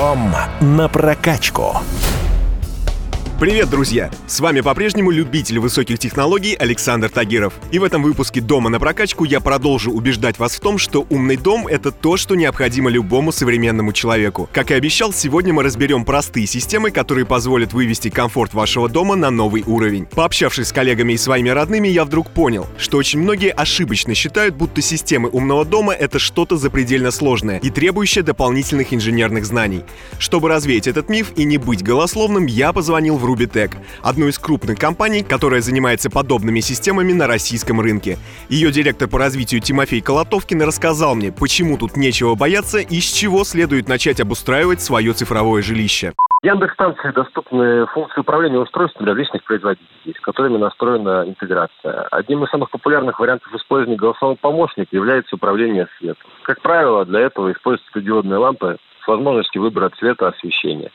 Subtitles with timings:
[0.00, 1.78] Дом на прокачку.
[3.40, 4.10] Привет, друзья!
[4.26, 7.54] С вами по-прежнему любитель высоких технологий Александр Тагиров.
[7.70, 11.38] И в этом выпуске «Дома на прокачку» я продолжу убеждать вас в том, что умный
[11.38, 14.46] дом— это то, что необходимо любому современному человеку.
[14.52, 19.30] Как и обещал, сегодня мы разберем простые системы, которые позволят вывести комфорт вашего дома на
[19.30, 20.04] новый уровень.
[20.04, 24.82] Пообщавшись с коллегами и своими родными, я вдруг понял, что очень многие ошибочно считают, будто
[24.82, 29.80] системы умного дома— это что-то запредельно сложное и требующее дополнительных инженерных знаний.
[30.18, 34.78] Чтобы развеять этот миф и не быть голословным, я позвонил в Rubitech, одну из крупных
[34.78, 38.18] компаний, которая занимается подобными системами на российском рынке.
[38.48, 43.44] Ее директор по развитию Тимофей Колотовкин рассказал мне, почему тут нечего бояться и с чего
[43.44, 46.14] следует начать обустраивать свое цифровое жилище.
[46.42, 52.08] Яндекс-станции доступны функции управления устройством для различных производителей, с которыми настроена интеграция.
[52.10, 56.30] Одним из самых популярных вариантов использования голосового помощника является управление светом.
[56.44, 60.90] Как правило, для этого используются диодные лампы с возможностью выбора цвета освещения.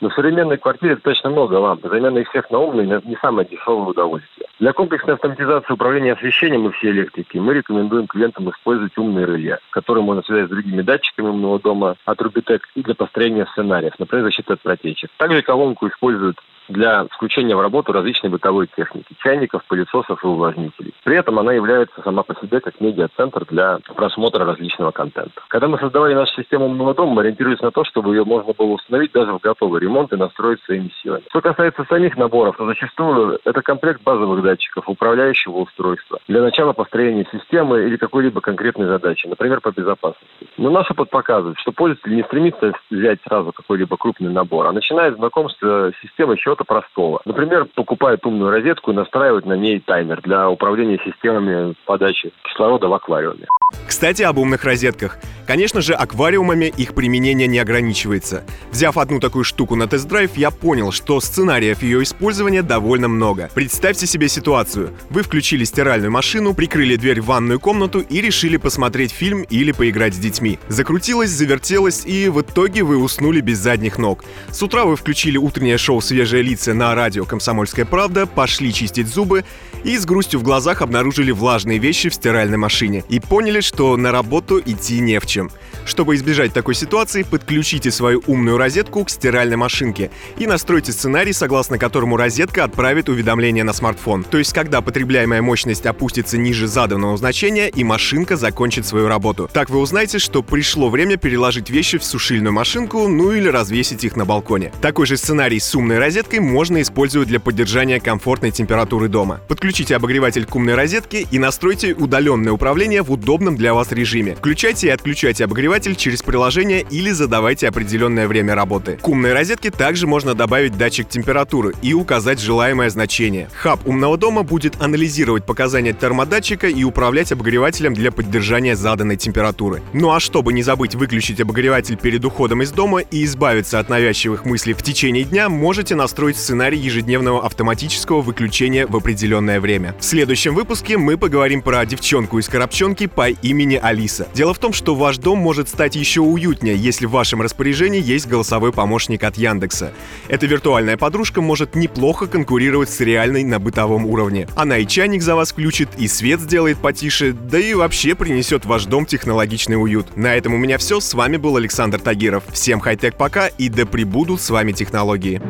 [0.00, 1.86] В современной квартире достаточно много ламп.
[1.86, 4.48] Замена их всех на умные не самое дешевое удовольствие.
[4.58, 10.02] Для комплексной автоматизации управления освещением и всей электрики мы рекомендуем клиентам использовать умные реле, которые
[10.02, 14.54] можно связать с другими датчиками умного дома от Rubitec и для построения сценариев, например, защиты
[14.54, 15.10] от протечек.
[15.18, 16.38] Также колонку используют
[16.70, 20.94] для включения в работу различной бытовой техники, чайников, пылесосов и увлажнителей.
[21.04, 25.42] При этом она является сама по себе как медиа-центр для просмотра различного контента.
[25.48, 28.72] Когда мы создавали нашу систему умного дома, мы ориентировались на то, чтобы ее можно было
[28.72, 31.24] установить даже в готовый ремонт и настроить своими силами.
[31.28, 37.26] Что касается самих наборов, то зачастую это комплект базовых датчиков, управляющего устройства для начала построения
[37.32, 40.46] системы или какой-либо конкретной задачи, например, по безопасности.
[40.56, 45.16] Но наш опыт показывает, что пользователь не стремится взять сразу какой-либо крупный набор, а начинает
[45.16, 47.20] знакомство с системой счета чего-то простого.
[47.24, 52.94] Например, покупает умную розетку и настраивает на ней таймер для управления системами подачи кислорода в
[52.94, 53.46] аквариуме.
[53.86, 55.18] Кстати, об умных розетках.
[55.50, 58.44] Конечно же, аквариумами их применение не ограничивается.
[58.70, 63.50] Взяв одну такую штуку на тест-драйв, я понял, что сценариев ее использования довольно много.
[63.52, 64.94] Представьте себе ситуацию.
[65.08, 70.14] Вы включили стиральную машину, прикрыли дверь в ванную комнату и решили посмотреть фильм или поиграть
[70.14, 70.60] с детьми.
[70.68, 74.24] Закрутилось, завертелось, и в итоге вы уснули без задних ног.
[74.52, 79.44] С утра вы включили утреннее шоу «Свежие лица» на радио «Комсомольская правда», пошли чистить зубы
[79.82, 84.12] и с грустью в глазах обнаружили влажные вещи в стиральной машине и поняли, что на
[84.12, 85.60] работу идти не в чем будущем.
[85.86, 91.78] Чтобы избежать такой ситуации, подключите свою умную розетку к стиральной машинке и настройте сценарий, согласно
[91.78, 94.24] которому розетка отправит уведомление на смартфон.
[94.24, 99.50] То есть, когда потребляемая мощность опустится ниже заданного значения и машинка закончит свою работу.
[99.52, 104.16] Так вы узнаете, что пришло время переложить вещи в сушильную машинку, ну или развесить их
[104.16, 104.72] на балконе.
[104.80, 109.40] Такой же сценарий с умной розеткой можно использовать для поддержания комфортной температуры дома.
[109.48, 114.36] Подключите обогреватель к умной розетке и настройте удаленное управление в удобном для вас режиме.
[114.36, 118.98] Включайте и отключайте Включайте обогреватель через приложение или задавайте определенное время работы.
[119.00, 123.48] К умной розетке также можно добавить датчик температуры и указать желаемое значение.
[123.54, 129.84] Хаб умного дома будет анализировать показания термодатчика и управлять обогревателем для поддержания заданной температуры.
[129.92, 134.44] Ну а чтобы не забыть выключить обогреватель перед уходом из дома и избавиться от навязчивых
[134.44, 139.94] мыслей в течение дня, можете настроить сценарий ежедневного автоматического выключения в определенное время.
[140.00, 144.26] В следующем выпуске мы поговорим про девчонку из коробчонки по имени Алиса.
[144.34, 148.26] Дело в том, что ваш дом может стать еще уютнее, если в вашем распоряжении есть
[148.26, 149.92] голосовой помощник от Яндекса.
[150.28, 154.48] Эта виртуальная подружка может неплохо конкурировать с реальной на бытовом уровне.
[154.56, 158.68] Она и чайник за вас включит, и свет сделает потише, да и вообще принесет в
[158.68, 160.16] ваш дом технологичный уют.
[160.16, 161.00] На этом у меня все.
[161.00, 162.44] С вами был Александр Тагиров.
[162.52, 165.40] Всем хай-тек пока и да пребудут с вами технологии.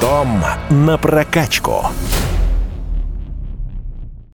[0.00, 1.86] Дом на прокачку.